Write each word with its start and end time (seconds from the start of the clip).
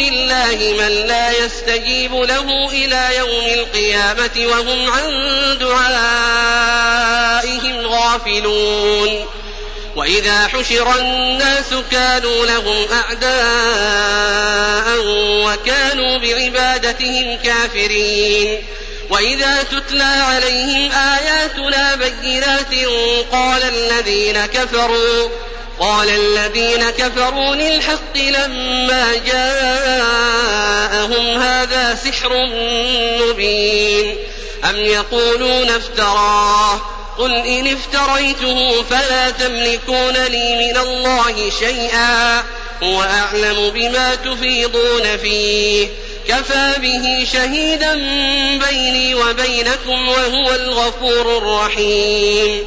الله 0.00 0.56
من 0.78 1.06
لا 1.06 1.44
يستجيب 1.44 2.14
له 2.14 2.70
إلى 2.70 3.16
يوم 3.16 3.46
القيامة 3.46 4.30
وهم 4.36 4.90
عن 4.90 5.10
دعائهم 5.58 6.66
غافلون. 7.86 9.26
وإذا 9.96 10.48
حشر 10.48 10.98
الناس 10.98 11.74
كانوا 11.90 12.46
لهم 12.46 12.86
أعداء 12.92 13.26
وكانوا 15.46 16.18
بعبادتهم 16.18 17.38
كافرين. 17.44 18.62
وإذا 19.10 19.62
تتلى 19.62 20.04
عليهم 20.04 20.92
آياتنا 20.92 21.94
بينات 21.94 22.74
قال 23.32 23.62
الذين 23.62 24.46
كفروا 24.46 25.28
قال 25.80 26.10
الذين 26.10 26.90
كفروا 26.90 27.54
للحق 27.54 28.16
لما 28.16 29.14
جاءهم 29.26 29.82
هذا 31.42 31.94
سحر 32.04 32.46
مبين. 33.20 34.16
أم 34.70 34.76
يقولون 34.76 35.70
افتراه؟ 35.70 36.80
قل 37.18 37.34
إن 37.34 37.76
افتريته 37.76 38.82
فلا 38.82 39.30
تملكون 39.30 40.12
لي 40.12 40.56
من 40.56 40.76
الله 40.76 41.50
شيئا. 41.58 42.44
هو 42.82 43.02
أعلم 43.02 43.70
بما 43.70 44.14
تفيضون 44.14 45.16
فيه. 45.22 45.88
كفى 46.28 46.72
به 46.78 47.26
شهيدا 47.32 47.94
بيني 48.68 49.14
وبينكم 49.14 50.08
وهو 50.08 50.54
الغفور 50.54 51.38
الرحيم. 51.38 52.66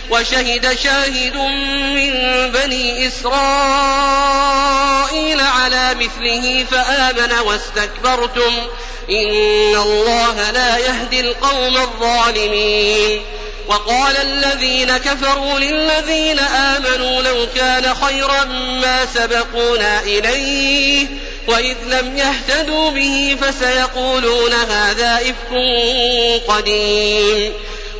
وشهد 0.11 0.77
شاهد 0.83 1.35
من 1.95 2.11
بني 2.51 3.07
إسرائيل 3.07 3.31
على 5.41 5.95
مثله 5.95 6.65
فآمن 6.71 7.39
واستكبرتم 7.39 8.53
إن 9.09 9.75
الله 9.75 10.51
لا 10.51 10.77
يهدي 10.77 11.19
القوم 11.19 11.77
الظالمين. 11.77 13.21
وقال 13.67 14.17
الذين 14.17 14.97
كفروا 14.97 15.59
للذين 15.59 16.39
آمنوا 16.39 17.21
لو 17.21 17.47
كان 17.55 17.95
خيرا 17.95 18.43
ما 18.81 19.05
سبقونا 19.13 19.99
إليه 19.99 21.07
وإذ 21.47 21.77
لم 21.87 22.17
يهتدوا 22.17 22.91
به 22.91 23.37
فسيقولون 23.41 24.53
هذا 24.53 25.15
إفك 25.15 25.51
قديم. 26.47 27.53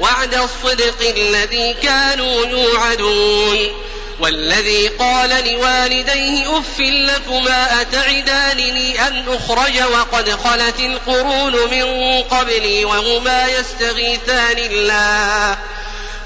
وعد 0.00 0.34
الصدق 0.34 1.14
الذي 1.16 1.74
كانوا 1.82 2.46
يوعدون. 2.46 3.86
والذي 4.20 4.88
قال 4.88 5.28
لوالديه 5.28 6.58
أف 6.58 6.80
لكما 6.80 7.80
أتعدانني 7.80 9.06
أن 9.08 9.24
أخرج 9.28 9.82
وقد 9.92 10.30
خلت 10.30 10.80
القرون 10.80 11.52
من 11.52 12.22
قبلي 12.22 12.84
وهما 12.84 13.46
يستغيثان 13.48 14.58
الله. 14.58 15.58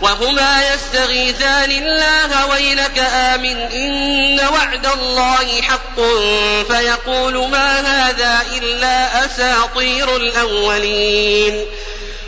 وهما 0.01 0.75
يستغيثان 0.75 1.71
الله 1.71 2.47
ويلك 2.47 2.99
آمن. 2.99 3.57
إن 3.61 4.41
وعد 4.53 4.87
الله 4.87 5.63
حق. 5.63 6.01
فيقول 6.73 7.49
ما 7.49 7.81
هذا 7.81 8.47
إلا 8.57 9.25
أساطير 9.25 10.17
الأولين. 10.17 11.67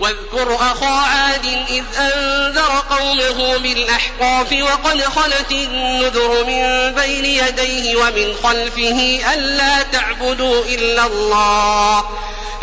واذكر 0.00 0.54
أخا 0.54 0.86
عاد 0.86 1.46
إذ 1.70 1.84
أنذر 1.98 2.82
قومه 2.90 3.56
بالأحقاف 3.56 4.52
وقد 4.52 5.02
خلت 5.02 5.52
النذر 5.52 6.44
من 6.44 6.92
بين 6.94 7.24
يديه 7.24 7.96
ومن 7.96 8.34
خلفه 8.42 9.20
ألا 9.34 9.82
تعبدوا 9.82 10.64
إلا 10.64 11.06
الله 11.06 12.04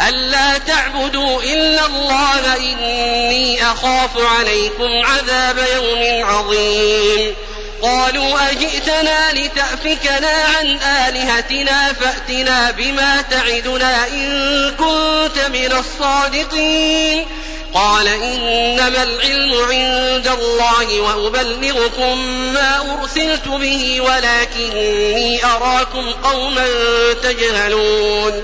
ألا 0.10 0.58
تعبدوا 0.58 1.42
إلا 1.42 1.86
الله 1.86 2.56
إني 2.56 3.72
أخاف 3.72 4.18
عليكم 4.18 4.90
عذاب 5.06 5.58
يوم 5.76 6.26
عظيم. 6.26 7.36
قالوا 7.82 8.52
أجئتنا 8.52 9.32
لتأفكنا 9.34 10.32
عن 10.58 10.80
آلهتنا 10.82 11.94
فأتنا 11.94 12.72
بما 12.72 13.22
تعدنا 13.22 14.08
إن 14.08 14.72
كنت 14.72 15.38
من 15.54 15.72
الصادقين. 15.72 17.26
قال 17.74 18.08
إنما 18.08 19.04
العلم 19.04 19.54
عند 19.70 20.28
الله 20.28 21.02
وأبلغكم 21.02 22.18
ما 22.54 22.98
أرسلت 23.00 23.48
به 23.48 24.02
ولكني 24.02 25.46
أراكم 25.46 26.12
قوما 26.12 26.68
تجهلون. 27.24 28.44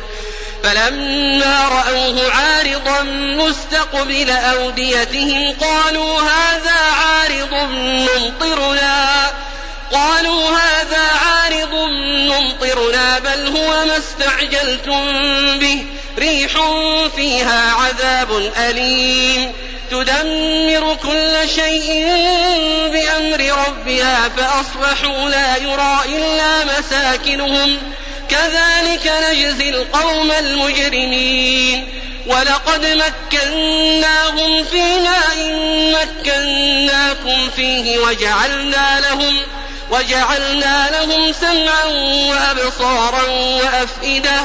فلما 0.64 1.68
رأوه 1.68 2.32
عارضا 2.32 3.02
مستقبل 3.44 4.30
أوديتهم 4.30 5.56
قالوا 5.62 6.22
هذا 6.22 6.74
عارض 6.74 7.54
ممطرنا 7.72 8.83
بل 13.24 13.48
هو 13.48 13.86
ما 13.86 13.98
استعجلتم 13.98 15.06
به 15.60 15.84
ريح 16.20 16.52
فيها 17.16 17.72
عذاب 17.72 18.52
أليم 18.58 19.52
تدمر 19.92 20.98
كل 21.04 21.50
شيء 21.56 22.08
بأمر 22.92 23.66
ربها 23.68 24.30
فأصبحوا 24.38 25.30
لا 25.30 25.58
يرى 25.58 26.00
إلا 26.06 26.66
مساكنهم 26.66 27.78
كذلك 28.30 29.12
نجزي 29.30 29.70
القوم 29.70 30.32
المجرمين 30.32 31.88
ولقد 32.28 32.86
مكناهم 32.86 34.64
في 34.64 34.82
ماء 35.00 35.54
مكناكم 35.94 37.50
فيه 37.56 38.00
وجعلنا 38.00 39.00
لهم 39.00 39.38
وجعلنا 39.92 40.90
لهم 40.92 41.34
سمعا 41.34 41.86
وأبصارا 42.30 43.24
وأفئدة 43.30 44.42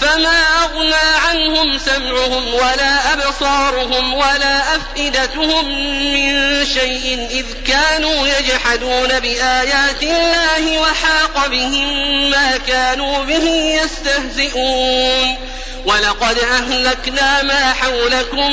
فما 0.00 0.42
أغنى 0.62 0.94
عنهم 1.28 1.78
سمعهم 1.78 2.54
ولا 2.54 3.12
أبصارهم 3.12 4.14
ولا 4.14 4.76
أفئدتهم 4.76 5.64
من 6.12 6.64
شيء 6.66 7.28
إذ 7.30 7.44
كانوا 7.66 8.26
يجحدون 8.26 9.20
بآيات 9.20 10.02
الله 10.02 10.78
وحاق 10.78 11.46
بهم 11.46 12.30
ما 12.30 12.58
كانوا 12.66 13.24
به 13.24 13.78
يستهزئون. 13.84 15.36
ولقد 15.86 16.38
أهلكنا 16.38 17.42
ما 17.42 17.72
حولكم 17.72 18.52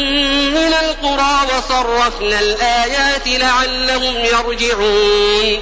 من 0.51 0.73
القرى 0.83 1.47
وصرفنا 1.57 2.39
الآيات 2.39 3.27
لعلهم 3.27 4.15
يرجعون. 4.15 5.61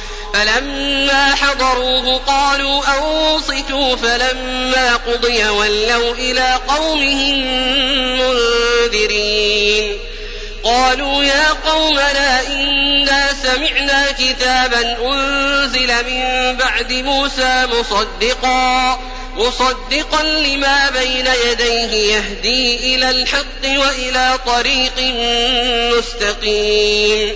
فلما 0.33 1.35
حضروه 1.35 2.17
قالوا 2.17 2.83
أنصتوا 2.97 3.95
فلما 3.95 4.95
قضي 4.95 5.49
ولوا 5.49 6.13
إلى 6.13 6.59
قومهم 6.67 7.47
منذرين 8.19 9.97
قالوا 10.63 11.23
يا 11.23 11.49
قومنا 11.49 12.41
إنا 12.47 13.33
سمعنا 13.43 14.11
كتابا 14.11 14.97
أنزل 15.01 15.87
من 15.87 16.55
بعد 16.57 16.93
موسى 16.93 17.67
مصدقا 17.79 18.99
مصدقا 19.37 20.23
لما 20.23 20.89
بين 20.89 21.27
يديه 21.45 22.13
يهدي 22.15 22.95
إلى 22.95 23.09
الحق 23.09 23.63
وإلى 23.63 24.39
طريق 24.45 24.93
مستقيم. 25.97 27.35